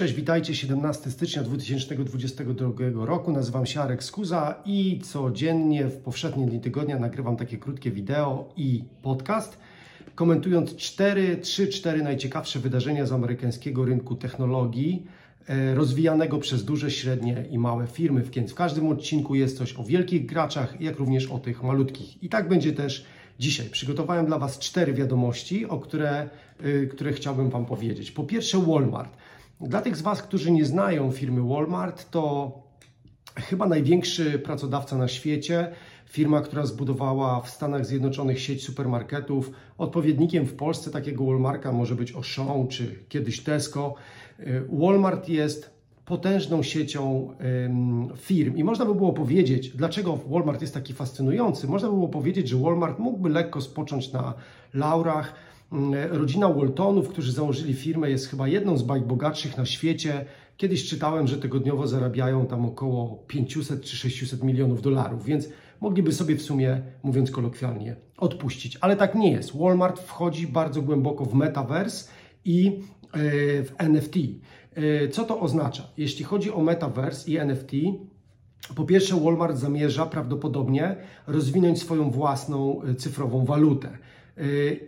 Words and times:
Cześć, 0.00 0.14
witajcie 0.14 0.54
17 0.54 1.10
stycznia 1.10 1.42
2022 1.42 3.06
roku. 3.06 3.32
Nazywam 3.32 3.66
się 3.66 3.80
Arek 3.80 4.04
Skuza 4.04 4.54
i 4.64 5.00
codziennie 5.04 5.86
w 5.86 5.96
powszednie 5.96 6.46
dni 6.46 6.60
tygodnia 6.60 6.98
nagrywam 6.98 7.36
takie 7.36 7.58
krótkie 7.58 7.90
wideo 7.90 8.52
i 8.56 8.84
podcast, 9.02 9.58
komentując 10.14 10.76
4, 10.76 11.36
3-4 11.36 12.02
najciekawsze 12.02 12.58
wydarzenia 12.58 13.06
z 13.06 13.12
amerykańskiego 13.12 13.84
rynku 13.84 14.14
technologii 14.14 15.06
e, 15.48 15.74
rozwijanego 15.74 16.38
przez 16.38 16.64
duże, 16.64 16.90
średnie 16.90 17.44
i 17.50 17.58
małe 17.58 17.86
firmy. 17.86 18.22
Więc 18.22 18.52
w 18.52 18.54
każdym 18.54 18.88
odcinku 18.88 19.34
jest 19.34 19.58
coś 19.58 19.76
o 19.76 19.84
wielkich 19.84 20.26
graczach, 20.26 20.80
jak 20.80 20.98
również 20.98 21.26
o 21.26 21.38
tych 21.38 21.62
malutkich. 21.62 22.22
I 22.22 22.28
tak 22.28 22.48
będzie 22.48 22.72
też 22.72 23.04
dzisiaj. 23.38 23.66
Przygotowałem 23.70 24.26
dla 24.26 24.38
Was 24.38 24.58
cztery 24.58 24.92
wiadomości, 24.92 25.66
o 25.66 25.78
które, 25.78 26.28
y, 26.64 26.88
które 26.92 27.12
chciałbym 27.12 27.50
Wam 27.50 27.66
powiedzieć. 27.66 28.10
Po 28.10 28.24
pierwsze 28.24 28.58
Walmart. 28.58 29.16
Dla 29.60 29.80
tych 29.82 29.96
z 29.96 30.02
Was, 30.02 30.22
którzy 30.22 30.50
nie 30.50 30.64
znają 30.64 31.10
firmy 31.10 31.48
Walmart, 31.48 32.10
to 32.10 32.52
chyba 33.36 33.66
największy 33.66 34.38
pracodawca 34.38 34.96
na 34.96 35.08
świecie, 35.08 35.72
firma, 36.06 36.40
która 36.40 36.66
zbudowała 36.66 37.40
w 37.40 37.50
Stanach 37.50 37.86
Zjednoczonych 37.86 38.40
sieć 38.40 38.64
supermarketów. 38.64 39.50
Odpowiednikiem 39.78 40.46
w 40.46 40.54
Polsce 40.54 40.90
takiego 40.90 41.26
Walmarta 41.26 41.72
może 41.72 41.94
być 41.94 42.12
Auchan 42.12 42.68
czy 42.68 42.98
kiedyś 43.08 43.40
Tesco. 43.40 43.94
Walmart 44.72 45.28
jest 45.28 45.70
potężną 46.04 46.62
siecią 46.62 47.34
firm 48.16 48.56
i 48.56 48.64
można 48.64 48.84
by 48.84 48.94
było 48.94 49.12
powiedzieć, 49.12 49.68
dlaczego 49.68 50.18
Walmart 50.28 50.60
jest 50.60 50.74
taki 50.74 50.92
fascynujący. 50.92 51.66
Można 51.68 51.88
by 51.88 51.94
było 51.94 52.08
powiedzieć, 52.08 52.48
że 52.48 52.56
Walmart 52.56 52.98
mógłby 52.98 53.28
lekko 53.28 53.60
spocząć 53.60 54.12
na 54.12 54.34
laurach 54.74 55.34
rodzina 56.10 56.48
Waltonów, 56.48 57.08
którzy 57.08 57.32
założyli 57.32 57.74
firmę, 57.74 58.10
jest 58.10 58.26
chyba 58.26 58.48
jedną 58.48 58.76
z 58.76 58.86
najbogatszych 58.86 59.56
na 59.56 59.64
świecie. 59.64 60.24
Kiedyś 60.56 60.88
czytałem, 60.88 61.26
że 61.28 61.36
tygodniowo 61.36 61.86
zarabiają 61.86 62.46
tam 62.46 62.64
około 62.66 63.24
500 63.26 63.82
czy 63.82 63.96
600 63.96 64.42
milionów 64.42 64.82
dolarów, 64.82 65.24
więc 65.24 65.48
mogliby 65.80 66.12
sobie 66.12 66.36
w 66.36 66.42
sumie, 66.42 66.82
mówiąc 67.02 67.30
kolokwialnie, 67.30 67.96
odpuścić. 68.18 68.78
Ale 68.80 68.96
tak 68.96 69.14
nie 69.14 69.32
jest. 69.32 69.56
Walmart 69.56 70.00
wchodzi 70.00 70.46
bardzo 70.46 70.82
głęboko 70.82 71.24
w 71.24 71.34
metaverse 71.34 72.10
i 72.44 72.66
e, 72.66 73.20
w 73.62 73.72
NFT. 73.78 74.16
E, 74.74 75.08
co 75.08 75.24
to 75.24 75.40
oznacza? 75.40 75.82
Jeśli 75.96 76.24
chodzi 76.24 76.52
o 76.52 76.62
metaverse 76.62 77.30
i 77.30 77.36
NFT, 77.36 77.72
po 78.76 78.84
pierwsze, 78.84 79.20
Walmart 79.20 79.56
zamierza 79.56 80.06
prawdopodobnie 80.06 80.96
rozwinąć 81.26 81.78
swoją 81.78 82.10
własną 82.10 82.82
e, 82.82 82.94
cyfrową 82.94 83.44
walutę. 83.44 83.98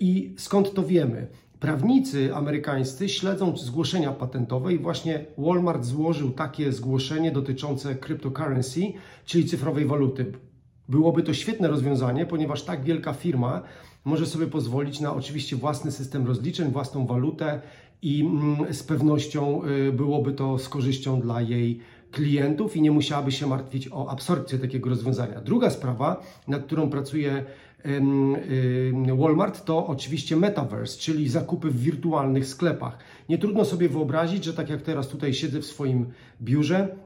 I 0.01 0.35
skąd 0.39 0.75
to 0.75 0.83
wiemy? 0.83 1.27
Prawnicy 1.61 2.35
amerykańscy 2.35 3.09
śledzą 3.09 3.57
zgłoszenia 3.57 4.13
patentowe 4.13 4.73
i 4.75 4.79
właśnie 4.79 5.25
Walmart 5.39 5.85
złożył 5.85 6.31
takie 6.31 6.73
zgłoszenie 6.73 7.33
dotyczące 7.33 7.95
cryptocurrency, 7.95 8.81
czyli 9.25 9.45
cyfrowej 9.45 9.87
waluty. 9.87 10.33
Byłoby 10.89 11.23
to 11.23 11.35
świetne 11.35 11.69
rozwiązanie, 11.69 12.27
ponieważ 12.27 12.63
tak 12.63 12.85
wielka 12.85 13.13
firma 13.13 13.63
może 14.05 14.27
sobie 14.27 14.47
pozwolić 14.47 15.01
na 15.01 15.15
oczywiście 15.15 15.57
własny 15.57 15.93
system 15.93 16.27
rozliczeń, 16.27 16.71
własną 16.71 17.07
walutę 17.07 17.61
i 18.03 18.21
mm, 18.21 18.75
z 18.75 18.83
pewnością 18.83 19.63
y, 19.89 19.93
byłoby 19.93 20.33
to 20.33 20.59
z 20.59 20.69
korzyścią 20.69 21.21
dla 21.21 21.41
jej 21.41 21.81
klientów 22.11 22.77
i 22.77 22.83
nie 22.83 22.91
musiałaby 22.91 23.33
się 23.33 23.47
martwić 23.47 23.89
o 23.93 24.11
absorpcję 24.11 24.59
takiego 24.59 24.91
rozwiązania. 24.91 25.41
Druga 25.41 25.71
sprawa, 25.71 26.23
nad 26.49 26.65
którą 26.65 26.91
pracuje 26.91 27.45
Walmart, 29.19 29.65
to 29.65 29.87
oczywiście 29.87 30.37
metaverse, 30.37 30.99
czyli 30.99 31.29
zakupy 31.29 31.71
w 31.71 31.81
wirtualnych 31.81 32.47
sklepach. 32.47 32.99
Nie 33.29 33.39
trudno 33.39 33.65
sobie 33.65 33.89
wyobrazić, 33.89 34.45
że 34.45 34.55
tak 34.55 34.71
jak 34.71 34.83
teraz 34.83 35.09
tutaj 35.09 35.35
siedzę 35.35 35.61
w 35.61 35.67
swoim 35.67 36.07
biurze, 36.43 36.97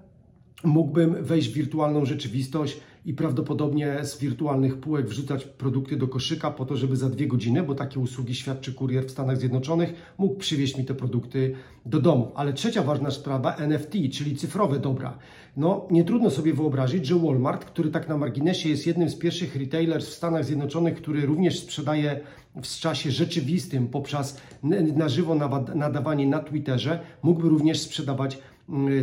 mógłbym 0.65 1.25
wejść 1.25 1.49
w 1.49 1.53
wirtualną 1.53 2.05
rzeczywistość 2.05 2.81
i 3.07 3.15
prawdopodobnie 3.15 4.05
z 4.05 4.19
wirtualnych 4.19 4.81
półek 4.81 5.09
wrzucać 5.09 5.45
produkty 5.45 5.97
do 5.97 6.09
koszyka 6.09 6.51
po 6.51 6.65
to, 6.67 6.77
żeby 6.77 6.97
za 6.97 7.11
dwie 7.11 7.27
godziny, 7.27 7.63
bo 7.63 7.75
takie 7.75 8.01
usługi 8.01 8.35
świadczy 8.35 8.75
kurier 8.75 9.07
w 9.07 9.11
Stanach 9.11 9.37
Zjednoczonych, 9.39 9.95
mógł 10.19 10.35
przywieźć 10.35 10.79
mi 10.79 10.85
te 10.85 10.95
produkty 10.95 11.55
do 11.87 12.01
domu. 12.01 12.33
Ale 12.35 12.53
trzecia 12.53 12.83
ważna 12.83 13.11
sprawa, 13.11 13.57
NFT, 13.57 13.93
czyli 14.13 14.37
cyfrowe 14.37 14.79
dobra. 14.79 15.19
No, 15.57 15.89
nie 15.91 16.05
trudno 16.05 16.31
sobie 16.31 16.55
wyobrazić, 16.55 17.07
że 17.07 17.15
Walmart, 17.15 17.65
który 17.65 17.91
tak 17.91 18.09
na 18.09 18.17
marginesie 18.17 18.69
jest 18.69 18.87
jednym 18.87 19.11
z 19.11 19.17
pierwszych 19.17 19.57
retailers 19.57 20.09
w 20.09 20.15
Stanach 20.15 20.45
Zjednoczonych, 20.45 20.95
który 20.97 21.27
również 21.27 21.59
sprzedaje 21.61 22.21
w 22.63 22.67
czasie 22.81 23.11
rzeczywistym 23.11 23.89
poprzez 23.89 24.41
na 24.97 25.09
żywo 25.09 25.35
nadawanie 25.75 26.27
na 26.27 26.39
Twitterze, 26.39 27.01
mógłby 27.23 27.49
również 27.49 27.81
sprzedawać 27.81 28.39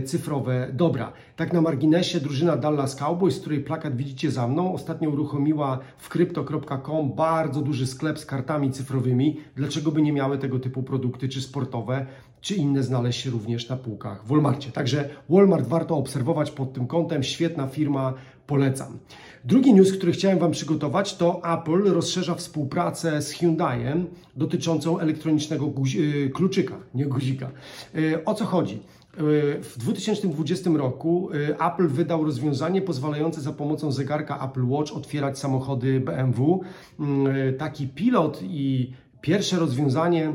cyfrowe 0.05 0.69
dobra. 0.73 1.13
Tak 1.35 1.53
na 1.53 1.61
marginesie 1.61 2.19
drużyna 2.19 2.57
Dallas 2.57 2.95
Cowboys, 2.95 3.39
której 3.39 3.59
plakat 3.59 3.97
widzicie 3.97 4.31
za 4.31 4.47
mną, 4.47 4.73
ostatnio 4.73 5.09
uruchomiła 5.09 5.79
w 5.97 6.09
crypto.com 6.09 7.13
bardzo 7.15 7.61
duży 7.61 7.87
sklep 7.87 8.19
z 8.19 8.25
kartami 8.25 8.71
cyfrowymi. 8.71 9.39
Dlaczego 9.55 9.91
by 9.91 10.01
nie 10.01 10.13
miały 10.13 10.37
tego 10.37 10.59
typu 10.59 10.83
produkty, 10.83 11.29
czy 11.29 11.41
sportowe, 11.41 12.05
czy 12.41 12.55
inne 12.55 12.83
znaleźć 12.83 13.21
się 13.21 13.29
również 13.29 13.69
na 13.69 13.77
półkach 13.77 14.25
w 14.25 14.27
Walmartie. 14.27 14.71
Także 14.71 15.09
Walmart 15.29 15.67
warto 15.67 15.97
obserwować 15.97 16.51
pod 16.51 16.73
tym 16.73 16.87
kątem, 16.87 17.23
świetna 17.23 17.67
firma, 17.67 18.13
polecam. 18.47 18.99
Drugi 19.45 19.73
news, 19.73 19.91
który 19.91 20.11
chciałem 20.11 20.39
Wam 20.39 20.51
przygotować, 20.51 21.17
to 21.17 21.41
Apple 21.53 21.83
rozszerza 21.83 22.35
współpracę 22.35 23.21
z 23.21 23.31
Hyundaiem 23.31 24.07
dotyczącą 24.35 24.99
elektronicznego 24.99 25.73
y, 25.95 26.29
kluczyka, 26.33 26.75
nie 26.93 27.05
guzika. 27.05 27.51
Y, 27.95 28.25
o 28.25 28.33
co 28.33 28.45
chodzi? 28.45 28.79
W 29.61 29.73
2020 29.77 30.69
roku 30.69 31.29
y, 31.33 31.55
Apple 31.59 31.87
wydał 31.87 32.23
rozwiązanie 32.23 32.81
pozwalające 32.81 33.41
za 33.41 33.51
pomocą 33.51 33.91
zegarka 33.91 34.49
Apple 34.49 34.67
Watch 34.67 34.93
otwierać 34.93 35.39
samochody 35.39 35.99
BMW. 35.99 36.61
Y, 37.49 37.53
taki 37.53 37.87
pilot 37.87 38.39
i 38.43 38.93
pierwsze 39.21 39.59
rozwiązanie 39.59 40.33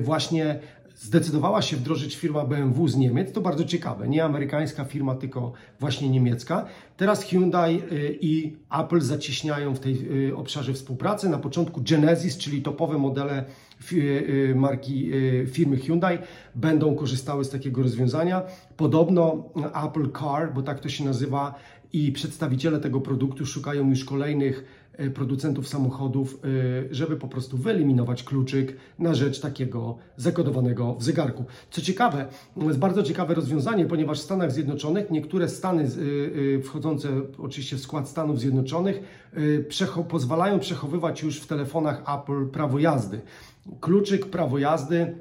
właśnie 0.00 0.60
zdecydowała 0.96 1.62
się 1.62 1.76
wdrożyć 1.76 2.16
firma 2.16 2.44
BMW 2.44 2.88
z 2.88 2.96
Niemiec. 2.96 3.32
To 3.32 3.40
bardzo 3.40 3.64
ciekawe. 3.64 4.08
Nie 4.08 4.24
amerykańska 4.24 4.84
firma, 4.84 5.14
tylko 5.14 5.52
właśnie 5.80 6.08
niemiecka. 6.08 6.64
Teraz 6.96 7.22
Hyundai 7.22 7.82
i 8.20 8.56
Apple 8.80 9.00
zacieśniają 9.00 9.74
w 9.74 9.80
tej 9.80 10.32
obszarze 10.32 10.72
współpracy. 10.72 11.28
Na 11.28 11.38
początku 11.38 11.80
Genesis, 11.90 12.38
czyli 12.38 12.62
topowe 12.62 12.98
modele 12.98 13.44
marki 14.54 15.10
firmy 15.46 15.76
Hyundai, 15.76 16.18
będą 16.54 16.94
korzystały 16.94 17.44
z 17.44 17.50
takiego 17.50 17.82
rozwiązania. 17.82 18.42
Podobno 18.76 19.44
Apple 19.86 20.12
Car, 20.20 20.54
bo 20.54 20.62
tak 20.62 20.80
to 20.80 20.88
się 20.88 21.04
nazywa, 21.04 21.54
i 21.92 22.12
przedstawiciele 22.12 22.80
tego 22.80 23.00
produktu 23.00 23.46
szukają 23.46 23.90
już 23.90 24.04
kolejnych 24.04 24.64
E, 24.98 25.10
producentów 25.10 25.68
samochodów, 25.68 26.40
e, 26.44 26.94
żeby 26.94 27.16
po 27.16 27.28
prostu 27.28 27.58
wyeliminować 27.58 28.22
kluczyk 28.22 28.76
na 28.98 29.14
rzecz 29.14 29.40
takiego 29.40 29.98
zakodowanego 30.16 30.94
w 30.94 31.02
zegarku. 31.02 31.44
Co 31.70 31.80
ciekawe, 31.80 32.26
jest 32.56 32.78
bardzo 32.78 33.02
ciekawe 33.02 33.34
rozwiązanie, 33.34 33.86
ponieważ 33.86 34.20
w 34.20 34.22
Stanach 34.22 34.52
Zjednoczonych 34.52 35.10
niektóre 35.10 35.48
stany 35.48 35.82
e, 35.82 36.62
wchodzące 36.62 37.08
oczywiście 37.38 37.76
w 37.76 37.80
skład 37.80 38.08
Stanów 38.08 38.40
Zjednoczonych 38.40 39.00
pozwalają 40.08 40.58
przechowywać 40.58 41.22
już 41.22 41.40
w 41.40 41.46
telefonach 41.46 42.02
Apple 42.18 42.46
prawo 42.46 42.78
jazdy. 42.78 43.20
Kluczyk 43.80 44.26
prawo 44.26 44.58
jazdy 44.58 45.14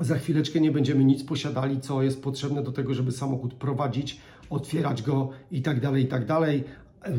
za 0.00 0.18
chwileczkę 0.18 0.60
nie 0.60 0.72
będziemy 0.72 1.04
nic 1.04 1.24
posiadali, 1.24 1.80
co 1.80 2.02
jest 2.02 2.22
potrzebne 2.22 2.62
do 2.62 2.72
tego, 2.72 2.94
żeby 2.94 3.12
samochód 3.12 3.54
prowadzić, 3.54 4.20
otwierać 4.50 5.02
go 5.02 5.30
i 5.50 5.62
tak 5.62 5.80
dalej, 5.80 6.04
i 6.04 6.06
tak 6.06 6.26
dalej 6.26 6.64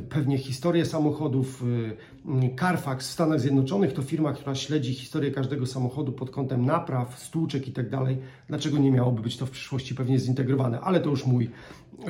pewnie 0.09 0.38
historię 0.38 0.86
samochodów. 0.86 1.64
Y, 1.64 2.56
Carfax 2.59 3.08
w 3.08 3.12
Stanach 3.12 3.40
Zjednoczonych 3.40 3.94
to 3.94 4.02
firma, 4.02 4.34
która 4.34 4.56
śledzi 4.56 4.94
historię 4.94 5.31
każdego 5.31 5.66
samochodu 5.66 6.12
pod 6.12 6.30
kątem 6.30 6.66
napraw, 6.66 7.20
stłuczek 7.20 7.68
i 7.68 7.72
tak 7.72 7.90
dalej. 7.90 8.18
Dlaczego 8.47 8.78
nie 8.78 8.91
miałoby 8.91 9.22
być 9.22 9.38
to 9.38 9.46
w 9.46 9.52
przyszłości 9.52 9.96
pewnie 9.96 10.20
zintegrowane? 10.20 10.79
Ale 10.79 11.00
to 11.00 11.09
już 11.09 11.26
mój 11.26 11.50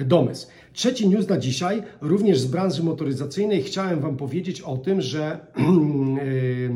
domysł. 0.05 0.47
Trzeci 0.73 1.09
news 1.09 1.27
na 1.27 1.37
dzisiaj, 1.37 1.83
również 2.01 2.39
z 2.39 2.45
branży 2.45 2.83
motoryzacyjnej, 2.83 3.63
chciałem 3.63 3.99
Wam 3.99 4.17
powiedzieć 4.17 4.61
o 4.61 4.77
tym, 4.77 5.01
że 5.01 5.39
y, 5.57 6.69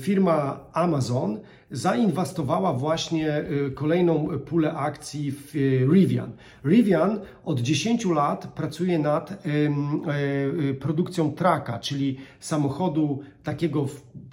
firma 0.00 0.60
Amazon 0.72 1.40
zainwestowała 1.70 2.72
właśnie 2.72 3.38
y, 3.38 3.70
kolejną 3.70 4.28
pulę 4.38 4.72
akcji 4.74 5.32
w 5.32 5.56
y, 5.56 5.86
Rivian. 5.92 6.32
Rivian 6.64 7.20
od 7.44 7.60
10 7.60 8.04
lat 8.04 8.46
pracuje 8.46 8.98
nad 8.98 9.44
produkcją 10.80 11.32
traka, 11.32 11.78
czyli 11.78 12.16
samochodu 12.40 13.20
takiego 13.42 13.86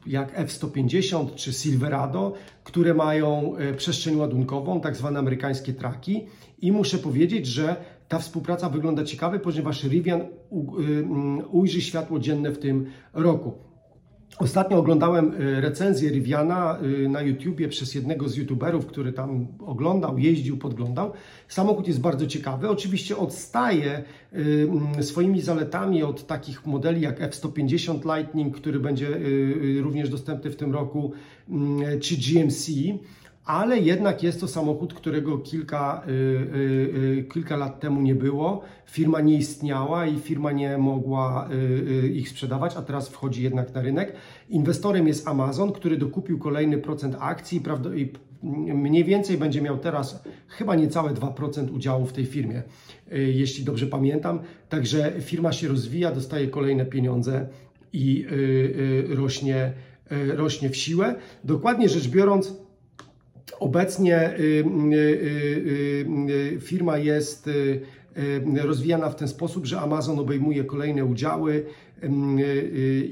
jak 0.06 0.32
F-150 0.36 1.36
czy 1.36 1.54
Silverado, 1.54 2.34
które 2.64 2.94
mają 2.94 3.54
przestrzeń 3.78 4.16
ładunkową, 4.16 4.82
tak 4.82 4.96
zwane 4.96 5.20
amerykańskie 5.20 5.74
traki. 5.74 6.26
I 6.62 6.72
muszę 6.72 6.98
powiedzieć, 6.98 7.46
że 7.46 7.76
ta 8.08 8.20
współpraca 8.20 8.70
wygląda 8.70 9.04
ciekawie, 9.04 9.40
ponieważ 9.40 9.84
Rivian 9.84 10.22
ujrzy 11.52 11.82
światło 11.82 12.20
dzienne 12.20 12.52
w 12.52 12.60
tym 12.60 12.86
roku. 13.14 13.71
Ostatnio 14.40 14.78
oglądałem 14.78 15.42
y, 15.42 15.62
recenzję 15.62 16.10
Riviana 16.10 16.78
y, 16.84 17.10
na 17.10 17.22
YouTubie 17.22 17.68
przez 17.68 17.96
jednego 17.96 18.30
z 18.30 18.36
YouTuberów, 18.36 18.86
który 18.86 19.14
tam 19.14 19.48
oglądał, 19.60 20.18
jeździł, 20.18 20.58
podglądał. 20.58 21.12
Samochód 21.48 21.88
jest 21.88 22.02
bardzo 22.02 22.28
ciekawy. 22.28 22.70
Oczywiście 22.70 23.18
odstaje 23.18 24.04
y, 25.00 25.04
swoimi 25.04 25.42
zaletami 25.42 26.04
od 26.04 26.28
takich 26.28 26.66
modeli 26.66 27.02
jak 27.02 27.22
F-150 27.22 28.16
Lightning, 28.16 28.56
który 28.56 28.80
będzie 28.80 29.08
również 29.82 30.10
dostępny 30.10 30.52
w 30.52 30.56
tym 30.56 30.74
roku, 30.74 31.12
czy 32.02 32.16
GMC 32.18 32.72
ale 33.46 33.80
jednak 33.80 34.24
jest 34.24 34.40
to 34.40 34.48
samochód, 34.48 34.94
którego 34.94 35.38
kilka, 35.38 36.04
y, 36.08 36.12
y, 36.12 36.16
y, 37.20 37.28
kilka 37.34 37.58
lat 37.58 37.80
temu 37.80 38.02
nie 38.02 38.16
było. 38.16 38.62
Firma 38.86 39.22
nie 39.22 39.38
istniała 39.38 40.06
i 40.06 40.20
firma 40.20 40.52
nie 40.52 40.78
mogła 40.78 41.50
ich 42.14 42.30
sprzedawać, 42.30 42.76
a 42.76 42.82
teraz 42.82 43.10
wchodzi 43.10 43.44
jednak 43.44 43.74
na 43.74 43.82
rynek. 43.82 44.14
Inwestorem 44.50 45.08
jest 45.08 45.28
Amazon, 45.28 45.72
który 45.72 45.98
dokupił 45.98 46.40
kolejny 46.40 46.78
procent 46.78 47.16
akcji 47.20 47.64
i 47.96 48.12
mniej 48.74 49.04
więcej 49.04 49.38
będzie 49.38 49.62
miał 49.62 49.78
teraz 49.78 50.24
chyba 50.48 50.76
niecałe 50.76 51.14
2% 51.14 51.72
udziału 51.74 52.06
w 52.06 52.14
tej 52.14 52.26
firmie, 52.26 52.64
jeśli 53.12 53.64
dobrze 53.64 53.88
pamiętam. 53.88 54.40
Także 54.70 55.12
firma 55.22 55.52
się 55.52 55.68
rozwija, 55.68 56.12
dostaje 56.12 56.48
kolejne 56.48 56.86
pieniądze 56.86 57.48
i 57.94 58.26
rośnie, 59.10 59.74
rośnie 60.12 60.70
w 60.70 60.76
siłę. 60.76 61.16
Dokładnie 61.44 61.90
rzecz 61.90 62.08
biorąc, 62.08 62.61
Obecnie 63.62 64.30
y, 64.40 64.64
y, 64.94 66.06
y, 66.30 66.60
firma 66.62 66.98
jest 66.98 67.50
rozwijana 68.64 69.10
w 69.10 69.16
ten 69.16 69.28
sposób, 69.28 69.66
że 69.66 69.80
Amazon 69.80 70.20
obejmuje 70.20 70.64
kolejne 70.64 71.06
udziały 71.06 71.66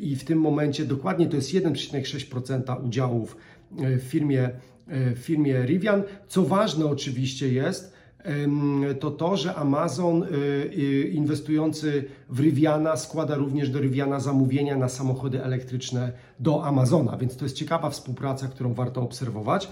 i 0.02 0.16
w 0.20 0.24
tym 0.24 0.40
momencie 0.40 0.86
dokładnie 0.86 1.28
to 1.28 1.36
jest 1.36 1.54
1,6% 1.54 2.86
udziałów 2.86 3.38
w 3.72 4.02
firmie, 4.02 4.50
w 4.88 5.20
firmie 5.20 5.62
Rivian. 5.66 6.04
Co 6.28 6.44
ważne 6.44 6.86
oczywiście 6.86 7.54
jest, 7.54 7.94
to 9.00 9.12
to, 9.12 9.38
że 9.38 9.56
Amazon 9.56 10.26
inwestujący 11.12 12.06
w 12.30 12.40
Riviana 12.40 12.98
składa 12.98 13.36
również 13.36 13.70
do 13.70 13.80
Riviana 13.80 14.20
zamówienia 14.20 14.78
na 14.78 14.90
samochody 14.90 15.44
elektryczne 15.44 16.12
do 16.40 16.66
Amazona, 16.66 17.18
więc 17.18 17.38
to 17.38 17.46
jest 17.46 17.56
ciekawa 17.56 17.90
współpraca, 17.90 18.48
którą 18.48 18.74
warto 18.74 19.02
obserwować. 19.02 19.70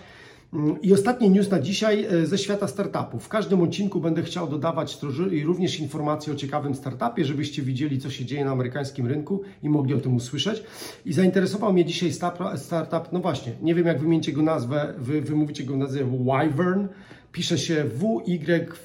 I 0.82 0.94
ostatni 0.94 1.30
news 1.30 1.52
na 1.52 1.60
dzisiaj 1.60 2.06
e, 2.06 2.26
ze 2.26 2.38
świata 2.38 2.68
startupów. 2.68 3.24
W 3.24 3.28
każdym 3.28 3.62
odcinku 3.62 4.00
będę 4.00 4.24
chciał 4.24 4.48
dodawać 4.48 4.98
również 5.46 5.80
informacje 5.80 6.34
o 6.34 6.36
ciekawym 6.36 6.76
startupie, 6.76 7.26
żebyście 7.26 7.62
widzieli, 7.62 8.00
co 8.00 8.10
się 8.10 8.26
dzieje 8.26 8.46
na 8.46 8.52
amerykańskim 8.52 9.08
rynku 9.08 9.42
i 9.64 9.70
mogli 9.70 9.94
o 9.94 10.00
tym 10.00 10.16
usłyszeć. 10.16 10.64
I 11.06 11.14
zainteresował 11.14 11.74
mnie 11.74 11.86
dzisiaj 11.86 12.12
startup, 12.56 13.12
no 13.12 13.20
właśnie, 13.20 13.52
nie 13.62 13.76
wiem 13.76 13.88
jak 13.88 14.00
wymienicie 14.00 14.32
go 14.32 14.42
nazwę, 14.42 14.94
wy 14.98 15.22
wymówicie 15.22 15.64
go 15.64 15.78
nazwę 15.78 16.04
Wyvern. 16.04 16.88
Pisze 17.32 17.58
się 17.58 17.84
W-Y-V-E-R-N 17.84 18.78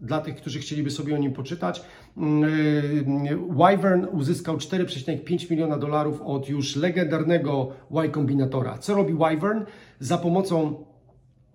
dla 0.00 0.20
tych, 0.20 0.36
którzy 0.36 0.58
chcieliby 0.58 0.90
sobie 0.90 1.14
o 1.14 1.18
nim 1.18 1.32
poczytać. 1.32 1.82
Mm, 2.16 2.44
y, 2.44 3.38
Wyvern 3.50 4.06
uzyskał 4.12 4.56
4,5 4.56 5.50
miliona 5.50 5.78
dolarów 5.78 6.22
od 6.22 6.48
już 6.48 6.76
legendarnego 6.76 7.72
Y 7.90 8.10
Combinatora. 8.10 8.78
Co 8.78 8.94
robi 8.94 9.12
Wyvern? 9.12 9.64
Za 10.00 10.18
pomocą 10.18 10.84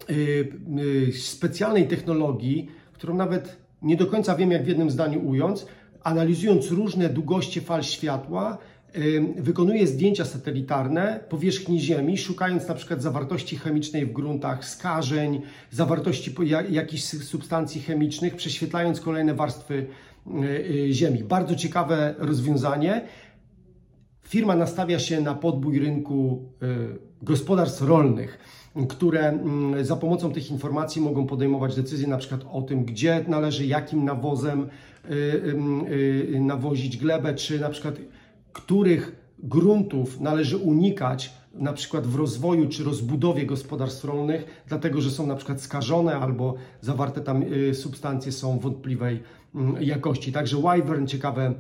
y, 0.10 0.14
y, 1.08 1.12
specjalnej 1.14 1.88
technologii, 1.88 2.68
którą 2.94 3.16
nawet 3.16 3.58
nie 3.82 3.98
do 3.98 4.08
końca 4.08 4.36
wiem, 4.36 4.52
jak 4.52 4.64
w 4.64 4.68
jednym 4.68 4.90
zdaniu 4.90 5.28
ująć, 5.28 5.66
analizując 6.04 6.72
różne 6.72 7.10
długości 7.10 7.62
fal 7.62 7.84
światła, 7.84 8.58
wykonuje 9.38 9.88
zdjęcia 9.88 10.26
satelitarne 10.26 11.20
powierzchni 11.30 11.80
Ziemi, 11.80 12.18
szukając 12.18 12.68
na 12.68 12.76
przykład 12.76 13.02
zawartości 13.02 13.58
chemicznej 13.58 14.06
w 14.06 14.14
gruntach, 14.14 14.66
skażeń, 14.66 15.42
zawartości 15.72 16.36
jakichś 16.70 17.04
substancji 17.04 17.82
chemicznych, 17.82 18.36
prześwietlając 18.36 19.02
kolejne 19.02 19.34
warstwy 19.34 19.88
y, 20.28 20.32
y, 20.88 20.94
Ziemi. 20.94 21.24
Bardzo 21.24 21.56
ciekawe 21.56 22.16
rozwiązanie. 22.18 23.02
Firma 24.22 24.56
nastawia 24.56 25.00
się 25.00 25.22
na 25.22 25.36
podbój 25.36 25.80
rynku 25.80 26.50
y, 26.64 26.68
gospodarstw 27.22 27.82
rolnych, 27.82 28.40
które 28.90 29.30
mm, 29.30 29.86
za 29.86 29.96
pomocą 29.96 30.32
tych 30.34 30.52
informacji 30.52 31.02
mogą 31.02 31.28
podejmować 31.28 31.76
decyzje 31.76 32.08
na 32.08 32.18
przykład 32.18 32.42
o 32.52 32.62
tym, 32.62 32.86
gdzie 32.86 33.26
należy 33.28 33.66
jakim 33.66 34.06
nawozem 34.06 34.70
nawozić 36.40 36.98
glebę, 36.98 37.36
czy 37.36 37.60
na 37.60 37.70
przykład 37.70 37.96
których 38.54 39.16
gruntów 39.40 40.20
należy 40.20 40.58
unikać, 40.58 41.34
na 41.54 41.74
przykład 41.74 42.08
w 42.08 42.16
rozwoju 42.16 42.70
czy 42.70 42.84
rozbudowie 42.84 43.46
gospodarstw 43.46 44.04
rolnych, 44.06 44.64
dlatego 44.68 45.02
że 45.02 45.12
są 45.12 45.28
na 45.28 45.36
przykład 45.36 45.62
skażone 45.62 46.16
albo 46.16 46.56
zawarte 46.82 47.22
tam 47.22 47.44
y, 47.44 47.74
substancje 47.76 48.32
są 48.32 48.60
wątpliwej 48.60 49.24
mm, 49.56 49.84
jakości. 49.84 50.32
Także 50.32 50.58
Wyvern 50.58 51.08
ciekawe 51.08 51.54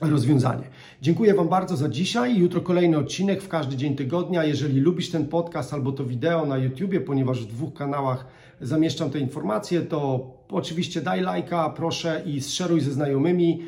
rozwiązanie. 0.00 0.64
Dziękuję 1.02 1.34
Wam 1.34 1.48
bardzo 1.48 1.76
za 1.76 1.88
dzisiaj. 1.88 2.38
Jutro 2.38 2.60
kolejny 2.60 2.98
odcinek 2.98 3.42
w 3.42 3.48
każdy 3.48 3.76
dzień 3.76 3.96
tygodnia. 3.96 4.44
Jeżeli 4.44 4.80
lubisz 4.80 5.10
ten 5.10 5.26
podcast 5.26 5.74
albo 5.74 5.92
to 5.92 6.04
wideo 6.04 6.46
na 6.46 6.58
YouTubie, 6.58 7.00
ponieważ 7.00 7.44
w 7.44 7.46
dwóch 7.46 7.74
kanałach 7.74 8.26
zamieszczam 8.60 9.10
te 9.10 9.18
informacje, 9.18 9.82
to 9.82 10.30
oczywiście 10.50 11.00
daj 11.00 11.20
lajka, 11.20 11.70
proszę 11.70 12.22
i 12.26 12.42
szeruj 12.42 12.80
ze 12.80 12.92
znajomymi 12.92 13.62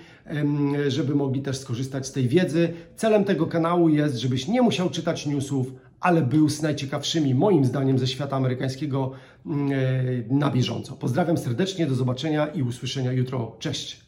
żeby 0.89 1.15
mogli 1.15 1.43
też 1.43 1.59
skorzystać 1.59 2.07
z 2.07 2.13
tej 2.13 2.29
wiedzy. 2.29 2.69
Celem 2.97 3.25
tego 3.25 3.47
kanału 3.47 3.89
jest, 3.89 4.17
żebyś 4.17 4.49
nie 4.49 4.63
musiał 4.63 4.91
czytać 4.91 5.27
newsów, 5.27 5.73
ale 6.01 6.23
był 6.23 6.49
z 6.49 6.63
najciekawszymi, 6.63 7.35
moim 7.35 7.65
zdaniem, 7.65 7.99
ze 7.99 8.07
świata 8.07 8.37
amerykańskiego 8.37 9.13
e, 9.13 9.51
na 10.31 10.51
bieżąco. 10.51 10.97
Pozdrawiam 10.97 11.39
serdecznie, 11.39 11.87
do 11.87 11.95
zobaczenia 11.95 12.47
i 12.47 12.63
usłyszenia 12.63 13.13
jutro. 13.13 13.57
Cześć! 13.59 14.08